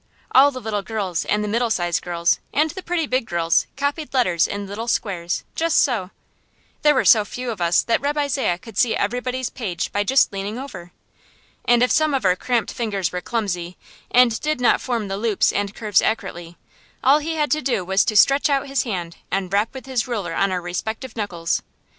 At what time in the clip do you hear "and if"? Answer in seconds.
11.65-11.91